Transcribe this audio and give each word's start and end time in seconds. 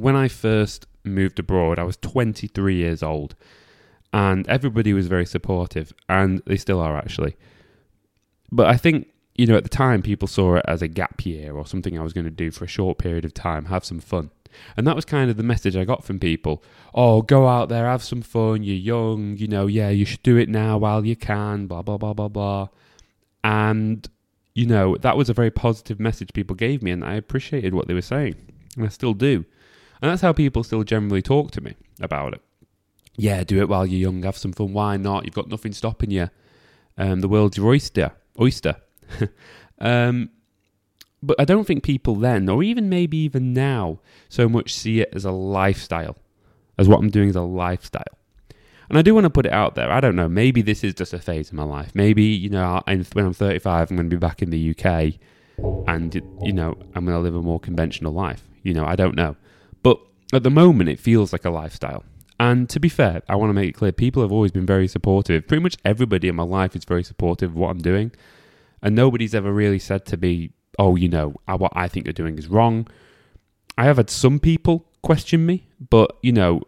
When 0.00 0.16
I 0.16 0.28
first 0.28 0.86
moved 1.04 1.38
abroad, 1.38 1.78
I 1.78 1.84
was 1.84 1.98
23 1.98 2.74
years 2.74 3.02
old, 3.02 3.34
and 4.14 4.48
everybody 4.48 4.94
was 4.94 5.08
very 5.08 5.26
supportive, 5.26 5.92
and 6.08 6.42
they 6.46 6.56
still 6.56 6.80
are 6.80 6.96
actually. 6.96 7.36
But 8.50 8.68
I 8.68 8.78
think, 8.78 9.08
you 9.34 9.46
know, 9.46 9.56
at 9.56 9.62
the 9.62 9.68
time, 9.68 10.00
people 10.00 10.26
saw 10.26 10.54
it 10.56 10.64
as 10.66 10.80
a 10.80 10.88
gap 10.88 11.26
year 11.26 11.54
or 11.54 11.66
something 11.66 11.98
I 11.98 12.02
was 12.02 12.14
going 12.14 12.24
to 12.24 12.30
do 12.30 12.50
for 12.50 12.64
a 12.64 12.68
short 12.68 12.96
period 12.96 13.26
of 13.26 13.34
time, 13.34 13.66
have 13.66 13.84
some 13.84 14.00
fun. 14.00 14.30
And 14.74 14.86
that 14.86 14.96
was 14.96 15.04
kind 15.04 15.30
of 15.30 15.36
the 15.36 15.42
message 15.42 15.76
I 15.76 15.84
got 15.84 16.02
from 16.02 16.18
people. 16.18 16.64
Oh, 16.94 17.20
go 17.20 17.46
out 17.46 17.68
there, 17.68 17.84
have 17.84 18.02
some 18.02 18.22
fun, 18.22 18.62
you're 18.62 18.76
young, 18.76 19.36
you 19.36 19.48
know, 19.48 19.66
yeah, 19.66 19.90
you 19.90 20.06
should 20.06 20.22
do 20.22 20.38
it 20.38 20.48
now 20.48 20.78
while 20.78 21.04
you 21.04 21.14
can, 21.14 21.66
blah, 21.66 21.82
blah, 21.82 21.98
blah, 21.98 22.14
blah, 22.14 22.28
blah. 22.28 22.68
And, 23.44 24.08
you 24.54 24.64
know, 24.64 24.96
that 24.96 25.18
was 25.18 25.28
a 25.28 25.34
very 25.34 25.50
positive 25.50 26.00
message 26.00 26.32
people 26.32 26.56
gave 26.56 26.82
me, 26.82 26.90
and 26.90 27.04
I 27.04 27.16
appreciated 27.16 27.74
what 27.74 27.86
they 27.86 27.94
were 27.94 28.00
saying. 28.00 28.36
And 28.76 28.86
I 28.86 28.88
still 28.88 29.12
do. 29.12 29.44
And 30.02 30.10
that's 30.10 30.22
how 30.22 30.32
people 30.32 30.64
still 30.64 30.84
generally 30.84 31.22
talk 31.22 31.50
to 31.52 31.60
me 31.60 31.74
about 32.00 32.34
it. 32.34 32.42
Yeah, 33.16 33.44
do 33.44 33.60
it 33.60 33.68
while 33.68 33.84
you're 33.84 34.00
young, 34.00 34.22
have 34.22 34.38
some 34.38 34.52
fun. 34.52 34.72
Why 34.72 34.96
not? 34.96 35.24
You've 35.24 35.34
got 35.34 35.48
nothing 35.48 35.72
stopping 35.72 36.10
you. 36.10 36.30
Um, 36.96 37.20
the 37.20 37.28
world's 37.28 37.56
your 37.56 37.66
oyster. 37.66 38.12
Oyster. 38.40 38.76
um, 39.78 40.30
but 41.22 41.38
I 41.38 41.44
don't 41.44 41.66
think 41.66 41.82
people 41.82 42.14
then, 42.14 42.48
or 42.48 42.62
even 42.62 42.88
maybe 42.88 43.18
even 43.18 43.52
now, 43.52 44.00
so 44.28 44.48
much 44.48 44.72
see 44.74 45.00
it 45.00 45.10
as 45.14 45.24
a 45.24 45.30
lifestyle, 45.30 46.16
as 46.78 46.88
what 46.88 46.98
I'm 46.98 47.10
doing 47.10 47.28
is 47.28 47.36
a 47.36 47.42
lifestyle. 47.42 48.18
And 48.88 48.98
I 48.98 49.02
do 49.02 49.14
want 49.14 49.24
to 49.24 49.30
put 49.30 49.46
it 49.46 49.52
out 49.52 49.74
there. 49.74 49.90
I 49.90 50.00
don't 50.00 50.16
know. 50.16 50.28
Maybe 50.28 50.62
this 50.62 50.82
is 50.82 50.94
just 50.94 51.12
a 51.12 51.18
phase 51.18 51.50
in 51.50 51.56
my 51.56 51.62
life. 51.62 51.92
Maybe 51.94 52.24
you 52.24 52.48
know, 52.48 52.82
when 52.86 53.24
I'm 53.24 53.32
35, 53.34 53.90
I'm 53.90 53.96
going 53.96 54.10
to 54.10 54.16
be 54.16 54.18
back 54.18 54.42
in 54.42 54.50
the 54.50 54.70
UK, 54.70 55.14
and 55.86 56.14
you 56.42 56.52
know, 56.52 56.76
I'm 56.94 57.04
going 57.04 57.16
to 57.16 57.22
live 57.22 57.36
a 57.36 57.42
more 57.42 57.60
conventional 57.60 58.12
life. 58.12 58.42
You 58.62 58.74
know, 58.74 58.84
I 58.84 58.96
don't 58.96 59.14
know. 59.14 59.36
But 59.82 59.98
at 60.32 60.42
the 60.42 60.50
moment, 60.50 60.88
it 60.88 60.98
feels 60.98 61.32
like 61.32 61.44
a 61.44 61.50
lifestyle. 61.50 62.04
And 62.38 62.70
to 62.70 62.80
be 62.80 62.88
fair, 62.88 63.22
I 63.28 63.36
want 63.36 63.50
to 63.50 63.54
make 63.54 63.68
it 63.68 63.72
clear 63.72 63.92
people 63.92 64.22
have 64.22 64.32
always 64.32 64.50
been 64.50 64.64
very 64.64 64.88
supportive. 64.88 65.46
Pretty 65.46 65.62
much 65.62 65.76
everybody 65.84 66.28
in 66.28 66.36
my 66.36 66.42
life 66.42 66.74
is 66.74 66.84
very 66.84 67.02
supportive 67.02 67.50
of 67.50 67.56
what 67.56 67.70
I'm 67.70 67.78
doing. 67.78 68.12
And 68.82 68.96
nobody's 68.96 69.34
ever 69.34 69.52
really 69.52 69.78
said 69.78 70.06
to 70.06 70.16
me, 70.16 70.52
oh, 70.78 70.96
you 70.96 71.08
know, 71.08 71.34
what 71.46 71.72
I 71.74 71.86
think 71.86 72.06
you're 72.06 72.14
doing 72.14 72.38
is 72.38 72.48
wrong. 72.48 72.88
I 73.76 73.84
have 73.84 73.98
had 73.98 74.08
some 74.08 74.40
people 74.40 74.86
question 75.02 75.44
me, 75.44 75.66
but, 75.90 76.16
you 76.22 76.32
know, 76.32 76.62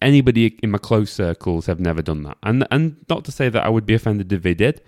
anybody 0.00 0.58
in 0.62 0.70
my 0.70 0.78
close 0.78 1.12
circles 1.12 1.66
have 1.66 1.80
never 1.80 2.00
done 2.00 2.22
that. 2.22 2.38
And, 2.42 2.66
and 2.70 3.04
not 3.10 3.24
to 3.26 3.32
say 3.32 3.50
that 3.50 3.64
I 3.64 3.68
would 3.68 3.84
be 3.84 3.94
offended 3.94 4.32
if 4.32 4.42
they 4.42 4.54
did, 4.54 4.80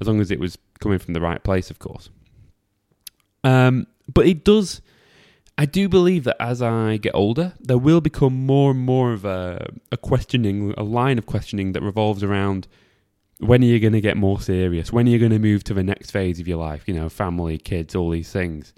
as 0.00 0.08
long 0.08 0.20
as 0.20 0.32
it 0.32 0.40
was 0.40 0.58
coming 0.80 0.98
from 0.98 1.14
the 1.14 1.20
right 1.20 1.42
place, 1.44 1.70
of 1.70 1.78
course. 1.78 2.10
Um, 3.44 3.86
but 4.12 4.26
it 4.26 4.44
does 4.44 4.80
I 5.58 5.64
do 5.64 5.88
believe 5.88 6.24
that 6.24 6.36
as 6.40 6.60
I 6.60 6.98
get 6.98 7.14
older, 7.14 7.54
there 7.58 7.78
will 7.78 8.02
become 8.02 8.44
more 8.44 8.72
and 8.72 8.80
more 8.80 9.12
of 9.12 9.24
a, 9.24 9.70
a 9.90 9.96
questioning, 9.96 10.74
a 10.76 10.82
line 10.82 11.16
of 11.16 11.24
questioning 11.24 11.72
that 11.72 11.82
revolves 11.82 12.22
around 12.22 12.68
when 13.38 13.62
are 13.62 13.66
you 13.66 13.80
going 13.80 13.92
to 13.92 14.00
get 14.00 14.16
more 14.16 14.40
serious? 14.40 14.92
When 14.92 15.06
are 15.06 15.10
you 15.10 15.18
going 15.18 15.32
to 15.32 15.38
move 15.38 15.64
to 15.64 15.74
the 15.74 15.82
next 15.82 16.10
phase 16.10 16.40
of 16.40 16.48
your 16.48 16.58
life? 16.58 16.86
You 16.86 16.94
know, 16.94 17.08
family, 17.08 17.58
kids, 17.58 17.94
all 17.94 18.10
these 18.10 18.30
things. 18.30 18.74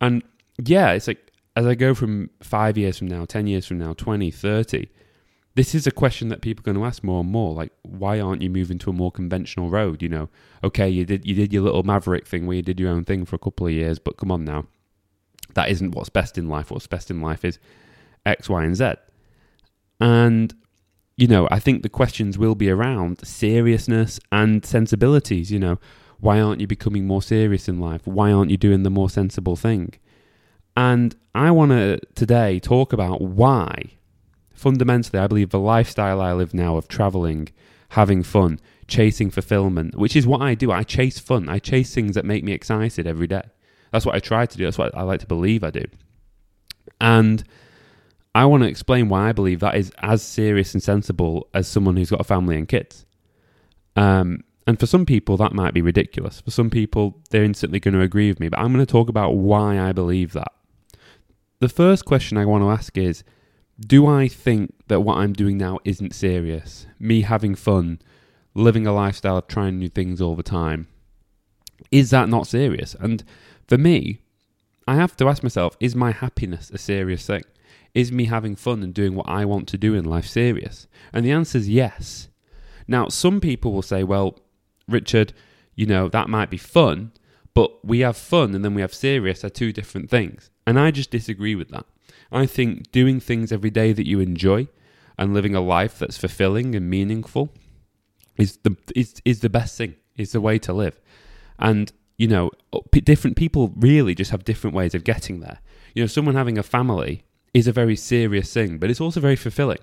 And 0.00 0.22
yeah, 0.62 0.92
it's 0.92 1.06
like 1.06 1.32
as 1.56 1.66
I 1.66 1.74
go 1.74 1.94
from 1.94 2.30
five 2.42 2.76
years 2.76 2.98
from 2.98 3.08
now, 3.08 3.24
10 3.24 3.46
years 3.46 3.66
from 3.66 3.78
now, 3.78 3.94
20, 3.94 4.30
30, 4.30 4.88
this 5.54 5.74
is 5.74 5.86
a 5.86 5.90
question 5.90 6.28
that 6.28 6.42
people 6.42 6.62
are 6.62 6.72
going 6.72 6.76
to 6.76 6.84
ask 6.84 7.04
more 7.04 7.20
and 7.20 7.30
more. 7.30 7.54
Like, 7.54 7.72
why 7.82 8.20
aren't 8.20 8.42
you 8.42 8.50
moving 8.50 8.78
to 8.78 8.90
a 8.90 8.94
more 8.94 9.12
conventional 9.12 9.70
road? 9.70 10.02
You 10.02 10.08
know, 10.08 10.28
okay, 10.64 10.88
you 10.88 11.04
did 11.04 11.24
you 11.24 11.34
did 11.34 11.52
your 11.52 11.62
little 11.62 11.84
maverick 11.84 12.26
thing 12.26 12.46
where 12.46 12.56
you 12.56 12.62
did 12.62 12.80
your 12.80 12.90
own 12.90 13.04
thing 13.04 13.24
for 13.24 13.36
a 13.36 13.38
couple 13.38 13.66
of 13.66 13.72
years, 13.72 13.98
but 13.98 14.16
come 14.16 14.32
on 14.32 14.44
now 14.44 14.66
that 15.54 15.70
isn't 15.70 15.94
what's 15.94 16.08
best 16.08 16.38
in 16.38 16.48
life. 16.48 16.70
What's 16.70 16.86
best 16.86 17.10
in 17.10 17.20
life 17.20 17.44
is 17.44 17.58
X, 18.26 18.48
Y, 18.48 18.64
and 18.64 18.76
Z. 18.76 18.94
And, 20.00 20.54
you 21.16 21.26
know, 21.26 21.48
I 21.50 21.58
think 21.60 21.82
the 21.82 21.88
questions 21.88 22.36
will 22.38 22.54
be 22.54 22.70
around 22.70 23.26
seriousness 23.26 24.20
and 24.32 24.64
sensibilities. 24.64 25.50
You 25.50 25.58
know, 25.58 25.78
why 26.20 26.40
aren't 26.40 26.60
you 26.60 26.66
becoming 26.66 27.06
more 27.06 27.22
serious 27.22 27.68
in 27.68 27.80
life? 27.80 28.06
Why 28.06 28.32
aren't 28.32 28.50
you 28.50 28.56
doing 28.56 28.82
the 28.82 28.90
more 28.90 29.10
sensible 29.10 29.56
thing? 29.56 29.94
And 30.76 31.14
I 31.34 31.50
want 31.50 31.70
to 31.70 32.00
today 32.14 32.58
talk 32.58 32.92
about 32.92 33.20
why, 33.20 33.92
fundamentally, 34.54 35.20
I 35.20 35.26
believe 35.26 35.50
the 35.50 35.58
lifestyle 35.58 36.20
I 36.20 36.32
live 36.32 36.52
now 36.54 36.76
of 36.76 36.88
traveling, 36.88 37.50
having 37.90 38.22
fun, 38.22 38.58
chasing 38.88 39.30
fulfillment, 39.30 39.96
which 39.96 40.16
is 40.16 40.26
what 40.26 40.42
I 40.42 40.54
do. 40.54 40.72
I 40.72 40.82
chase 40.82 41.18
fun. 41.18 41.48
I 41.48 41.58
chase 41.58 41.94
things 41.94 42.14
that 42.16 42.24
make 42.24 42.42
me 42.42 42.52
excited 42.52 43.06
every 43.06 43.26
day. 43.28 43.42
That's 43.94 44.04
what 44.04 44.16
I 44.16 44.18
try 44.18 44.44
to 44.44 44.56
do. 44.58 44.64
That's 44.64 44.76
what 44.76 44.92
I 44.96 45.02
like 45.02 45.20
to 45.20 45.26
believe 45.28 45.62
I 45.62 45.70
do. 45.70 45.84
And 47.00 47.44
I 48.34 48.44
want 48.44 48.64
to 48.64 48.68
explain 48.68 49.08
why 49.08 49.28
I 49.28 49.32
believe 49.32 49.60
that 49.60 49.76
is 49.76 49.92
as 49.98 50.20
serious 50.20 50.74
and 50.74 50.82
sensible 50.82 51.46
as 51.54 51.68
someone 51.68 51.96
who's 51.96 52.10
got 52.10 52.20
a 52.20 52.24
family 52.24 52.56
and 52.56 52.66
kids. 52.66 53.06
Um, 53.94 54.42
and 54.66 54.80
for 54.80 54.86
some 54.86 55.06
people, 55.06 55.36
that 55.36 55.52
might 55.52 55.74
be 55.74 55.80
ridiculous. 55.80 56.40
For 56.40 56.50
some 56.50 56.70
people, 56.70 57.20
they're 57.30 57.44
instantly 57.44 57.78
going 57.78 57.94
to 57.94 58.00
agree 58.00 58.28
with 58.28 58.40
me. 58.40 58.48
But 58.48 58.58
I'm 58.58 58.72
going 58.72 58.84
to 58.84 58.92
talk 58.92 59.08
about 59.08 59.36
why 59.36 59.78
I 59.78 59.92
believe 59.92 60.32
that. 60.32 60.52
The 61.60 61.68
first 61.68 62.04
question 62.04 62.36
I 62.36 62.46
want 62.46 62.64
to 62.64 62.70
ask 62.70 62.98
is 62.98 63.22
Do 63.78 64.08
I 64.08 64.26
think 64.26 64.74
that 64.88 65.02
what 65.02 65.18
I'm 65.18 65.34
doing 65.34 65.56
now 65.56 65.78
isn't 65.84 66.16
serious? 66.16 66.88
Me 66.98 67.20
having 67.20 67.54
fun, 67.54 68.00
living 68.54 68.88
a 68.88 68.92
lifestyle 68.92 69.36
of 69.36 69.46
trying 69.46 69.78
new 69.78 69.88
things 69.88 70.20
all 70.20 70.34
the 70.34 70.42
time. 70.42 70.88
Is 71.94 72.10
that 72.10 72.28
not 72.28 72.48
serious? 72.48 72.96
And 72.98 73.22
for 73.68 73.78
me, 73.78 74.18
I 74.88 74.96
have 74.96 75.16
to 75.16 75.28
ask 75.28 75.44
myself 75.44 75.76
is 75.78 75.94
my 75.94 76.10
happiness 76.10 76.68
a 76.70 76.76
serious 76.76 77.24
thing? 77.24 77.44
Is 77.94 78.10
me 78.10 78.24
having 78.24 78.56
fun 78.56 78.82
and 78.82 78.92
doing 78.92 79.14
what 79.14 79.28
I 79.28 79.44
want 79.44 79.68
to 79.68 79.78
do 79.78 79.94
in 79.94 80.04
life 80.04 80.26
serious? 80.26 80.88
And 81.12 81.24
the 81.24 81.30
answer 81.30 81.56
is 81.56 81.68
yes. 81.68 82.26
Now, 82.88 83.06
some 83.06 83.40
people 83.40 83.72
will 83.72 83.82
say, 83.82 84.02
well, 84.02 84.40
Richard, 84.88 85.34
you 85.76 85.86
know, 85.86 86.08
that 86.08 86.28
might 86.28 86.50
be 86.50 86.56
fun, 86.56 87.12
but 87.54 87.84
we 87.84 88.00
have 88.00 88.16
fun 88.16 88.56
and 88.56 88.64
then 88.64 88.74
we 88.74 88.80
have 88.80 88.92
serious 88.92 89.44
are 89.44 89.48
two 89.48 89.72
different 89.72 90.10
things. 90.10 90.50
And 90.66 90.80
I 90.80 90.90
just 90.90 91.12
disagree 91.12 91.54
with 91.54 91.68
that. 91.68 91.86
I 92.32 92.46
think 92.46 92.90
doing 92.90 93.20
things 93.20 93.52
every 93.52 93.70
day 93.70 93.92
that 93.92 94.08
you 94.08 94.18
enjoy 94.18 94.66
and 95.16 95.32
living 95.32 95.54
a 95.54 95.60
life 95.60 96.00
that's 96.00 96.18
fulfilling 96.18 96.74
and 96.74 96.90
meaningful 96.90 97.50
is 98.36 98.56
the 98.64 98.76
is, 98.96 99.22
is 99.24 99.40
the 99.40 99.48
best 99.48 99.78
thing, 99.78 99.94
is 100.16 100.32
the 100.32 100.40
way 100.40 100.58
to 100.58 100.72
live. 100.72 101.00
And 101.64 101.92
you 102.16 102.28
know, 102.28 102.50
different 102.92 103.36
people 103.36 103.72
really 103.76 104.14
just 104.14 104.30
have 104.30 104.44
different 104.44 104.76
ways 104.76 104.94
of 104.94 105.04
getting 105.04 105.40
there. 105.40 105.58
You 105.94 106.02
know, 106.02 106.06
someone 106.06 106.34
having 106.34 106.58
a 106.58 106.62
family 106.62 107.24
is 107.52 107.66
a 107.66 107.72
very 107.72 107.96
serious 107.96 108.52
thing, 108.52 108.78
but 108.78 108.90
it's 108.90 109.00
also 109.00 109.20
very 109.20 109.36
fulfilling. 109.36 109.78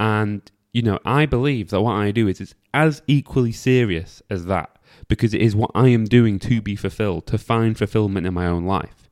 And, 0.00 0.50
you 0.72 0.82
know, 0.82 0.98
I 1.04 1.26
believe 1.26 1.70
that 1.70 1.80
what 1.80 1.94
I 1.94 2.10
do 2.10 2.26
is 2.28 2.54
as 2.72 3.02
equally 3.06 3.52
serious 3.52 4.22
as 4.28 4.46
that 4.46 4.78
because 5.08 5.34
it 5.34 5.40
is 5.40 5.54
what 5.54 5.70
I 5.74 5.88
am 5.88 6.04
doing 6.04 6.38
to 6.40 6.60
be 6.60 6.76
fulfilled, 6.76 7.26
to 7.28 7.38
find 7.38 7.76
fulfillment 7.78 8.26
in 8.26 8.34
my 8.34 8.46
own 8.46 8.64
life. 8.64 9.08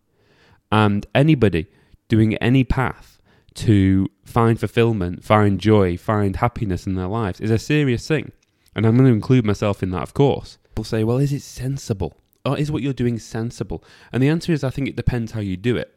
And 0.70 1.06
anybody 1.14 1.66
doing 2.09 2.34
any 2.36 2.64
path 2.64 3.20
to 3.54 4.09
find 4.24 4.59
fulfillment, 4.59 5.22
find 5.22 5.60
joy, 5.60 5.97
find 5.97 6.36
happiness 6.36 6.86
in 6.86 6.94
their 6.94 7.09
lives 7.09 7.41
is 7.41 7.50
a 7.50 7.59
serious 7.59 8.06
thing. 8.09 8.32
And 8.74 8.86
I'm 8.86 8.97
going 8.97 9.09
to 9.09 9.14
include 9.14 9.44
myself 9.44 9.82
in 9.82 9.91
that, 9.91 10.03
of 10.03 10.14
course. 10.14 10.59
People 10.72 10.84
say, 10.84 11.05
well, 11.05 11.19
is 11.19 11.33
it 11.33 11.43
sensible? 11.43 12.16
oh, 12.44 12.55
is 12.55 12.71
what 12.71 12.83
you're 12.83 12.93
doing 12.93 13.19
sensible? 13.19 13.84
And 14.12 14.22
the 14.22 14.28
answer 14.28 14.53
is, 14.53 14.65
I 14.65 14.71
think 14.71 14.88
it 14.88 14.97
depends 14.97 15.33
how 15.33 15.41
you 15.41 15.56
do 15.56 15.77
it. 15.77 15.97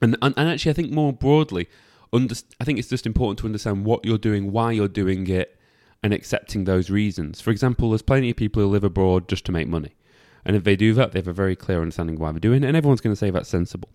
And 0.00 0.16
and, 0.22 0.34
and 0.36 0.48
actually, 0.48 0.70
I 0.70 0.74
think 0.74 0.92
more 0.92 1.12
broadly, 1.12 1.68
under, 2.12 2.34
I 2.60 2.64
think 2.64 2.78
it's 2.78 2.88
just 2.88 3.06
important 3.06 3.38
to 3.40 3.46
understand 3.46 3.84
what 3.84 4.04
you're 4.04 4.18
doing, 4.18 4.52
why 4.52 4.72
you're 4.72 4.88
doing 4.88 5.26
it, 5.28 5.58
and 6.02 6.12
accepting 6.12 6.64
those 6.64 6.90
reasons. 6.90 7.40
For 7.40 7.50
example, 7.50 7.90
there's 7.90 8.02
plenty 8.02 8.30
of 8.30 8.36
people 8.36 8.62
who 8.62 8.68
live 8.68 8.84
abroad 8.84 9.28
just 9.28 9.44
to 9.46 9.52
make 9.52 9.68
money. 9.68 9.94
And 10.44 10.56
if 10.56 10.64
they 10.64 10.76
do 10.76 10.94
that, 10.94 11.12
they 11.12 11.18
have 11.18 11.28
a 11.28 11.32
very 11.32 11.56
clear 11.56 11.80
understanding 11.80 12.18
why 12.18 12.30
they're 12.30 12.40
doing 12.40 12.62
it, 12.62 12.68
and 12.68 12.76
everyone's 12.76 13.00
going 13.00 13.12
to 13.12 13.18
say 13.18 13.30
that's 13.30 13.48
sensible. 13.48 13.90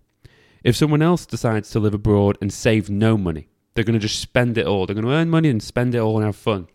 If 0.62 0.76
someone 0.76 1.02
else 1.02 1.26
decides 1.26 1.70
to 1.70 1.80
live 1.80 1.94
abroad 1.94 2.38
and 2.40 2.52
save 2.52 2.90
no 2.90 3.16
money, 3.16 3.48
they're 3.74 3.84
going 3.84 3.94
to 3.94 4.06
just 4.06 4.20
spend 4.20 4.56
it 4.56 4.66
all. 4.66 4.86
They're 4.86 4.94
going 4.94 5.06
to 5.06 5.12
earn 5.12 5.30
money 5.30 5.48
and 5.48 5.62
spend 5.62 5.94
it 5.94 5.98
all 5.98 6.16
and 6.16 6.24
have 6.24 6.36
fun. 6.36 6.68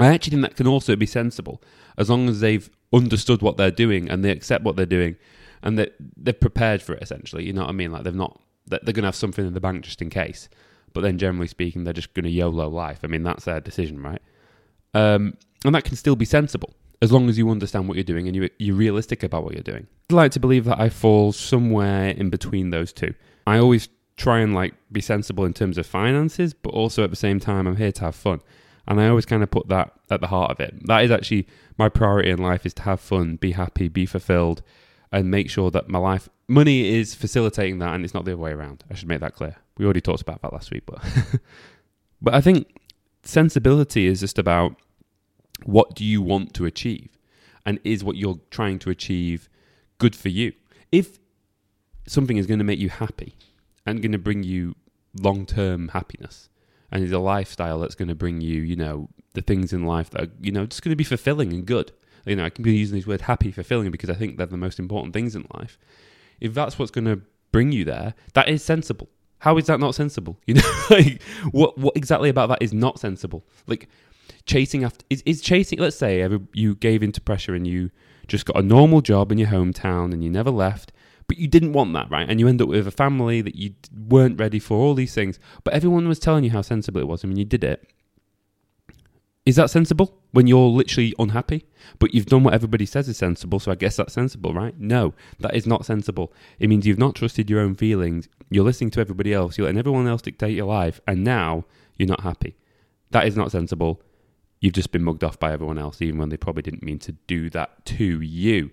I 0.00 0.14
actually 0.14 0.30
think 0.32 0.42
that 0.42 0.56
can 0.56 0.66
also 0.66 0.96
be 0.96 1.06
sensible 1.06 1.62
as 1.98 2.08
long 2.08 2.28
as 2.28 2.40
they've 2.40 2.68
understood 2.92 3.42
what 3.42 3.56
they're 3.56 3.70
doing 3.70 4.08
and 4.08 4.24
they 4.24 4.30
accept 4.30 4.64
what 4.64 4.76
they're 4.76 4.86
doing 4.86 5.16
and 5.62 5.78
that 5.78 5.94
they're 6.16 6.32
prepared 6.32 6.82
for 6.82 6.94
it 6.94 7.02
essentially. 7.02 7.44
You 7.44 7.52
know 7.52 7.62
what 7.62 7.70
I 7.70 7.72
mean? 7.72 7.92
Like 7.92 8.04
they've 8.04 8.14
not 8.14 8.40
they're 8.66 8.80
going 8.80 9.02
to 9.02 9.08
have 9.08 9.16
something 9.16 9.46
in 9.46 9.54
the 9.54 9.60
bank 9.60 9.84
just 9.84 10.00
in 10.00 10.10
case. 10.10 10.48
But 10.92 11.02
then 11.02 11.18
generally 11.18 11.48
speaking, 11.48 11.84
they're 11.84 11.92
just 11.92 12.14
going 12.14 12.24
to 12.24 12.30
YOLO 12.30 12.68
life. 12.68 13.00
I 13.02 13.06
mean, 13.06 13.22
that's 13.22 13.44
their 13.44 13.60
decision, 13.60 14.02
right? 14.02 14.22
Um, 14.94 15.36
and 15.64 15.74
that 15.74 15.84
can 15.84 15.96
still 15.96 16.16
be 16.16 16.24
sensible 16.24 16.74
as 17.02 17.12
long 17.12 17.28
as 17.28 17.38
you 17.38 17.48
understand 17.50 17.88
what 17.88 17.96
you're 17.96 18.04
doing 18.04 18.26
and 18.26 18.36
you, 18.36 18.48
you're 18.58 18.76
realistic 18.76 19.22
about 19.22 19.44
what 19.44 19.54
you're 19.54 19.62
doing. 19.62 19.86
I'd 20.10 20.14
like 20.14 20.32
to 20.32 20.40
believe 20.40 20.64
that 20.66 20.80
I 20.80 20.88
fall 20.88 21.32
somewhere 21.32 22.08
in 22.10 22.30
between 22.30 22.70
those 22.70 22.92
two. 22.92 23.14
I 23.46 23.58
always 23.58 23.88
try 24.16 24.40
and 24.40 24.54
like 24.54 24.74
be 24.92 25.00
sensible 25.00 25.44
in 25.44 25.54
terms 25.54 25.78
of 25.78 25.86
finances, 25.86 26.52
but 26.52 26.70
also 26.70 27.02
at 27.04 27.10
the 27.10 27.16
same 27.16 27.40
time, 27.40 27.66
I'm 27.66 27.76
here 27.76 27.92
to 27.92 28.00
have 28.02 28.14
fun. 28.14 28.40
And 28.86 29.00
I 29.00 29.08
always 29.08 29.26
kind 29.26 29.42
of 29.42 29.50
put 29.50 29.68
that 29.68 29.92
at 30.10 30.20
the 30.20 30.26
heart 30.28 30.50
of 30.50 30.60
it. 30.60 30.86
That 30.86 31.04
is 31.04 31.10
actually 31.10 31.46
my 31.78 31.88
priority 31.88 32.30
in 32.30 32.38
life 32.38 32.66
is 32.66 32.74
to 32.74 32.82
have 32.82 33.00
fun, 33.00 33.36
be 33.36 33.52
happy, 33.52 33.88
be 33.88 34.06
fulfilled, 34.06 34.62
and 35.12 35.30
make 35.30 35.50
sure 35.50 35.70
that 35.70 35.88
my 35.88 35.98
life 35.98 36.28
money 36.48 36.96
is 36.98 37.14
facilitating 37.14 37.78
that 37.78 37.94
and 37.94 38.04
it's 38.04 38.14
not 38.14 38.24
the 38.24 38.32
other 38.32 38.40
way 38.40 38.52
around. 38.52 38.84
I 38.90 38.94
should 38.94 39.08
make 39.08 39.20
that 39.20 39.34
clear. 39.34 39.56
We 39.78 39.84
already 39.84 40.00
talked 40.00 40.22
about 40.22 40.42
that 40.42 40.52
last 40.52 40.70
week, 40.70 40.84
but 40.86 41.02
but 42.22 42.34
I 42.34 42.40
think 42.40 42.80
sensibility 43.22 44.06
is 44.06 44.20
just 44.20 44.38
about 44.38 44.74
what 45.64 45.94
do 45.94 46.04
you 46.04 46.22
want 46.22 46.54
to 46.54 46.64
achieve 46.64 47.08
and 47.64 47.78
is 47.84 48.02
what 48.02 48.16
you're 48.16 48.40
trying 48.50 48.78
to 48.80 48.90
achieve 48.90 49.48
good 49.98 50.16
for 50.16 50.28
you. 50.28 50.52
If 50.90 51.18
something 52.06 52.36
is 52.36 52.46
going 52.46 52.58
to 52.58 52.64
make 52.64 52.78
you 52.78 52.88
happy 52.88 53.36
and 53.86 54.02
going 54.02 54.12
to 54.12 54.18
bring 54.18 54.42
you 54.42 54.74
long-term 55.18 55.88
happiness 55.88 56.48
and 56.90 57.02
it's 57.02 57.12
a 57.12 57.18
lifestyle 57.18 57.78
that's 57.78 57.94
going 57.94 58.08
to 58.08 58.14
bring 58.14 58.40
you, 58.40 58.60
you 58.62 58.76
know, 58.76 59.08
the 59.34 59.42
things 59.42 59.72
in 59.72 59.84
life 59.84 60.10
that 60.10 60.22
are, 60.22 60.32
you 60.40 60.52
know, 60.52 60.66
just 60.66 60.82
going 60.82 60.90
to 60.90 60.96
be 60.96 61.04
fulfilling 61.04 61.52
and 61.52 61.66
good. 61.66 61.92
You 62.26 62.36
know, 62.36 62.44
I 62.44 62.50
can 62.50 62.62
be 62.62 62.76
using 62.76 62.94
these 62.94 63.06
words 63.06 63.22
happy, 63.22 63.50
fulfilling 63.52 63.90
because 63.90 64.10
I 64.10 64.14
think 64.14 64.36
they're 64.36 64.46
the 64.46 64.56
most 64.56 64.78
important 64.78 65.14
things 65.14 65.34
in 65.34 65.46
life. 65.54 65.78
If 66.40 66.54
that's 66.54 66.78
what's 66.78 66.90
going 66.90 67.06
to 67.06 67.20
bring 67.52 67.72
you 67.72 67.84
there, 67.84 68.14
that 68.34 68.48
is 68.48 68.62
sensible. 68.62 69.08
How 69.38 69.56
is 69.56 69.66
that 69.66 69.80
not 69.80 69.94
sensible? 69.94 70.38
You 70.46 70.54
know, 70.54 70.84
like 70.90 71.22
what 71.50 71.78
what 71.78 71.96
exactly 71.96 72.28
about 72.28 72.48
that 72.50 72.62
is 72.62 72.72
not 72.72 72.98
sensible? 72.98 73.44
Like 73.66 73.88
chasing 74.44 74.84
after 74.84 75.04
is, 75.08 75.22
is 75.24 75.40
chasing. 75.40 75.78
Let's 75.78 75.96
say 75.96 76.26
you 76.52 76.74
gave 76.74 77.02
into 77.02 77.20
pressure 77.20 77.54
and 77.54 77.66
you 77.66 77.90
just 78.26 78.44
got 78.44 78.56
a 78.56 78.62
normal 78.62 79.00
job 79.00 79.32
in 79.32 79.38
your 79.38 79.48
hometown 79.48 80.12
and 80.12 80.22
you 80.22 80.30
never 80.30 80.50
left, 80.50 80.92
but 81.30 81.38
you 81.38 81.46
didn't 81.46 81.74
want 81.74 81.92
that, 81.92 82.10
right? 82.10 82.28
And 82.28 82.40
you 82.40 82.48
end 82.48 82.60
up 82.60 82.66
with 82.66 82.88
a 82.88 82.90
family 82.90 83.40
that 83.40 83.54
you 83.54 83.74
weren't 83.96 84.40
ready 84.40 84.58
for, 84.58 84.76
all 84.76 84.94
these 84.94 85.14
things. 85.14 85.38
But 85.62 85.74
everyone 85.74 86.08
was 86.08 86.18
telling 86.18 86.42
you 86.42 86.50
how 86.50 86.60
sensible 86.60 87.00
it 87.00 87.06
was. 87.06 87.24
I 87.24 87.28
mean, 87.28 87.36
you 87.36 87.44
did 87.44 87.62
it. 87.62 87.88
Is 89.46 89.54
that 89.54 89.70
sensible 89.70 90.18
when 90.32 90.48
you're 90.48 90.66
literally 90.66 91.14
unhappy? 91.20 91.66
But 92.00 92.14
you've 92.14 92.26
done 92.26 92.42
what 92.42 92.52
everybody 92.54 92.84
says 92.84 93.08
is 93.08 93.16
sensible, 93.16 93.60
so 93.60 93.70
I 93.70 93.76
guess 93.76 93.94
that's 93.94 94.12
sensible, 94.12 94.52
right? 94.52 94.76
No, 94.76 95.14
that 95.38 95.54
is 95.54 95.68
not 95.68 95.86
sensible. 95.86 96.32
It 96.58 96.66
means 96.66 96.84
you've 96.84 96.98
not 96.98 97.14
trusted 97.14 97.48
your 97.48 97.60
own 97.60 97.76
feelings. 97.76 98.28
You're 98.50 98.64
listening 98.64 98.90
to 98.90 99.00
everybody 99.00 99.32
else. 99.32 99.56
You're 99.56 99.66
letting 99.66 99.78
everyone 99.78 100.08
else 100.08 100.22
dictate 100.22 100.56
your 100.56 100.66
life, 100.66 101.00
and 101.06 101.22
now 101.22 101.64
you're 101.96 102.08
not 102.08 102.22
happy. 102.22 102.56
That 103.12 103.28
is 103.28 103.36
not 103.36 103.52
sensible. 103.52 104.02
You've 104.60 104.74
just 104.74 104.90
been 104.90 105.04
mugged 105.04 105.22
off 105.22 105.38
by 105.38 105.52
everyone 105.52 105.78
else, 105.78 106.02
even 106.02 106.18
when 106.18 106.30
they 106.30 106.36
probably 106.36 106.62
didn't 106.62 106.82
mean 106.82 106.98
to 106.98 107.12
do 107.12 107.50
that 107.50 107.84
to 107.84 108.20
you. 108.20 108.72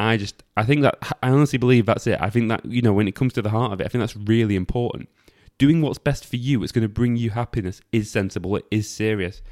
I 0.00 0.16
just, 0.16 0.42
I 0.56 0.64
think 0.64 0.82
that, 0.82 0.98
I 1.22 1.30
honestly 1.30 1.58
believe 1.58 1.86
that's 1.86 2.06
it. 2.06 2.18
I 2.20 2.30
think 2.30 2.48
that, 2.48 2.64
you 2.64 2.80
know, 2.80 2.92
when 2.92 3.06
it 3.06 3.14
comes 3.14 3.32
to 3.34 3.42
the 3.42 3.50
heart 3.50 3.72
of 3.72 3.80
it, 3.80 3.84
I 3.84 3.88
think 3.88 4.00
that's 4.00 4.16
really 4.16 4.56
important. 4.56 5.08
Doing 5.58 5.82
what's 5.82 5.98
best 5.98 6.24
for 6.24 6.36
you, 6.36 6.62
it's 6.62 6.72
going 6.72 6.82
to 6.82 6.88
bring 6.88 7.16
you 7.16 7.30
happiness, 7.30 7.82
is 7.92 8.10
sensible, 8.10 8.56
it 8.56 8.64
is 8.70 8.88
serious. 8.88 9.42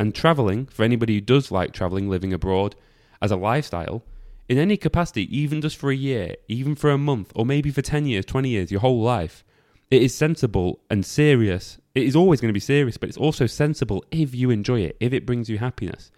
And 0.00 0.14
traveling, 0.14 0.66
for 0.66 0.82
anybody 0.82 1.14
who 1.14 1.20
does 1.20 1.52
like 1.52 1.72
traveling, 1.72 2.08
living 2.08 2.32
abroad 2.32 2.74
as 3.22 3.30
a 3.30 3.36
lifestyle, 3.36 4.02
in 4.48 4.58
any 4.58 4.76
capacity, 4.76 5.28
even 5.36 5.60
just 5.60 5.76
for 5.76 5.90
a 5.90 5.96
year, 5.96 6.34
even 6.48 6.74
for 6.74 6.90
a 6.90 6.98
month, 6.98 7.30
or 7.36 7.46
maybe 7.46 7.70
for 7.70 7.82
10 7.82 8.06
years, 8.06 8.24
20 8.24 8.48
years, 8.48 8.72
your 8.72 8.80
whole 8.80 9.00
life, 9.00 9.44
it 9.90 10.02
is 10.02 10.14
sensible 10.14 10.80
and 10.90 11.06
serious. 11.06 11.78
It 11.94 12.02
is 12.02 12.16
always 12.16 12.40
going 12.40 12.48
to 12.48 12.54
be 12.54 12.60
serious, 12.60 12.96
but 12.96 13.08
it's 13.08 13.18
also 13.18 13.46
sensible 13.46 14.04
if 14.10 14.34
you 14.34 14.50
enjoy 14.50 14.80
it, 14.80 14.96
if 14.98 15.12
it 15.12 15.24
brings 15.24 15.48
you 15.48 15.58
happiness. 15.58 16.10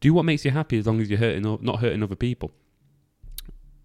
Do 0.00 0.12
what 0.12 0.24
makes 0.24 0.44
you 0.44 0.50
happy 0.50 0.78
as 0.78 0.86
long 0.86 1.00
as 1.00 1.08
you're 1.08 1.18
hurting, 1.18 1.42
not 1.62 1.80
hurting 1.80 2.02
other 2.02 2.14
people. 2.14 2.50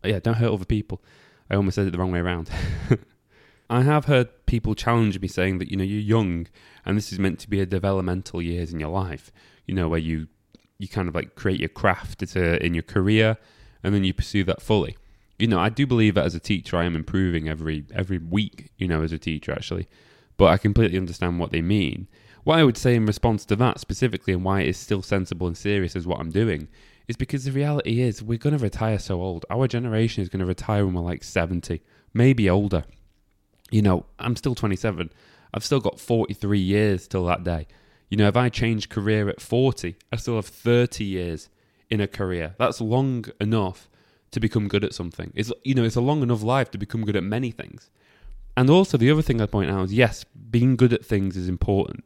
Yeah, 0.03 0.19
don't 0.19 0.36
hurt 0.36 0.51
other 0.51 0.65
people. 0.65 1.01
I 1.50 1.56
almost 1.56 1.75
said 1.75 1.88
it 1.88 1.92
the 1.92 1.98
wrong 1.98 2.12
way 2.12 2.19
around. 2.19 2.50
I 3.69 3.83
have 3.83 4.06
heard 4.06 4.45
people 4.45 4.75
challenge 4.75 5.19
me 5.19 5.27
saying 5.27 5.59
that, 5.59 5.69
you 5.69 5.77
know, 5.77 5.83
you're 5.83 6.01
young 6.01 6.48
and 6.86 6.98
this 6.98 7.13
is 7.13 7.19
meant 7.19 7.39
to 7.39 7.50
be 7.50 7.62
a 7.62 7.65
developmental 7.65 8.42
years 8.42 8.74
in 8.74 8.80
your 8.80 8.89
life, 8.89 9.31
you 9.65 9.74
know, 9.74 9.88
where 9.88 10.00
you 10.00 10.27
you 10.77 10.88
kind 10.88 11.07
of 11.07 11.13
like 11.13 11.36
create 11.36 11.59
your 11.59 11.69
craft 11.69 12.24
in 12.36 12.74
your 12.74 12.83
career 12.83 13.38
and 13.83 13.94
then 13.94 14.03
you 14.03 14.13
pursue 14.13 14.44
that 14.45 14.62
fully. 14.62 14.98
You 15.38 15.48
know, 15.48 15.59
I 15.59 15.69
do 15.69 15.86
believe 15.86 16.15
that 16.15 16.25
as 16.25 16.36
a 16.36 16.39
teacher 16.39 16.75
I 16.77 16.86
am 16.86 16.95
improving 16.95 17.48
every 17.48 17.86
every 17.94 18.18
week, 18.18 18.71
you 18.77 18.88
know, 18.88 19.03
as 19.03 19.12
a 19.12 19.19
teacher 19.19 19.51
actually. 19.51 19.88
But 20.38 20.48
I 20.48 20.57
completely 20.57 20.98
understand 20.98 21.39
what 21.39 21.51
they 21.51 21.62
mean. 21.62 22.07
What 22.44 22.59
I 22.59 22.63
would 22.63 22.77
say 22.77 22.95
in 22.95 23.06
response 23.06 23.45
to 23.45 23.56
that 23.57 23.80
specifically 23.80 24.33
and 24.33 24.44
why 24.44 24.62
it 24.62 24.69
is 24.69 24.77
still 24.77 25.01
sensible 25.01 25.48
and 25.48 25.56
serious 25.56 25.95
as 25.95 26.07
what 26.07 26.19
I'm 26.19 26.31
doing 26.31 26.68
is 27.12 27.18
because 27.18 27.46
the 27.46 27.52
reality 27.52 28.02
is 28.02 28.24
we're 28.24 28.40
going 28.40 28.58
to 28.58 28.63
retire 28.63 28.98
so 28.98 29.22
old. 29.22 29.46
Our 29.50 29.68
generation 29.68 30.24
is 30.24 30.30
going 30.30 30.40
to 30.40 30.46
retire 30.46 30.86
when 30.86 30.96
we're 30.96 31.02
like 31.02 31.24
70, 31.24 31.81
maybe 32.13 32.50
older 32.50 32.84
you 33.72 33.81
know, 33.81 34.06
I'm 34.19 34.36
still 34.36 34.54
27. 34.54 35.10
I've 35.54 35.63
still 35.63 35.80
got 35.80 36.00
43 36.00 36.60
years 36.60 37.08
till 37.08 37.25
that 37.25 37.44
day. 37.44 37.66
You 38.10 38.18
know, 38.18 38.28
if 38.28 38.36
I 38.36 38.50
change 38.50 38.90
career 38.90 39.30
at 39.30 39.42
40, 39.42 39.96
I 40.12 40.18
still 40.18 40.36
have 40.36 40.46
30 40.46 41.04
years 41.04 41.50
in 41.90 42.02
a 42.02 42.08
career. 42.08 42.56
That's 42.60 42.81
long 42.81 43.25
enough 43.40 43.90
to 44.31 44.40
become 44.40 44.68
good 44.68 44.84
at 44.84 44.94
something. 44.94 45.31
It's 45.34 45.52
you 45.63 45.74
know, 45.74 45.84
it's 45.84 45.96
a 45.96 46.02
long 46.02 46.22
enough 46.22 46.44
life 46.44 46.72
to 46.72 46.78
become 46.78 47.04
good 47.04 47.16
at 47.16 47.24
many 47.24 47.52
things. 47.52 47.90
And 48.56 48.69
also 48.69 48.98
the 48.98 49.10
other 49.10 49.22
thing 49.22 49.42
I 49.42 49.46
point 49.46 49.72
out 49.72 49.86
is 49.86 49.94
yes, 49.94 50.25
being 50.25 50.75
good 50.75 50.94
at 50.94 51.06
things 51.06 51.38
is 51.38 51.48
important. 51.48 52.04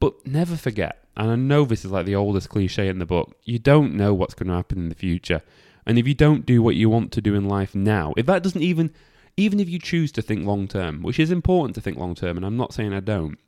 But 0.00 0.26
never 0.26 0.56
forget, 0.56 1.04
and 1.16 1.30
I 1.30 1.36
know 1.36 1.64
this 1.64 1.84
is 1.84 1.90
like 1.90 2.06
the 2.06 2.16
oldest 2.16 2.48
cliche 2.48 2.88
in 2.88 2.98
the 2.98 3.06
book, 3.06 3.36
you 3.44 3.58
don't 3.58 3.94
know 3.94 4.14
what's 4.14 4.34
going 4.34 4.48
to 4.48 4.54
happen 4.54 4.78
in 4.78 4.88
the 4.88 4.94
future. 4.94 5.42
And 5.86 5.98
if 5.98 6.08
you 6.08 6.14
don't 6.14 6.46
do 6.46 6.62
what 6.62 6.76
you 6.76 6.88
want 6.88 7.12
to 7.12 7.20
do 7.20 7.34
in 7.34 7.48
life 7.48 7.74
now, 7.74 8.14
if 8.16 8.26
that 8.26 8.42
doesn't 8.42 8.62
even 8.62 8.92
even 9.36 9.60
if 9.60 9.68
you 9.68 9.78
choose 9.78 10.10
to 10.12 10.22
think 10.22 10.44
long 10.44 10.66
term, 10.66 11.02
which 11.02 11.18
is 11.18 11.30
important 11.30 11.74
to 11.74 11.80
think 11.80 11.96
long 11.96 12.14
term, 12.14 12.36
and 12.36 12.44
I'm 12.44 12.56
not 12.56 12.74
saying 12.74 12.92
I 12.92 13.00
don't, 13.00 13.38